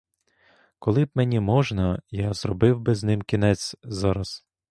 [0.79, 4.45] Коли б мені можна, я зробив би з ним кінець зараз.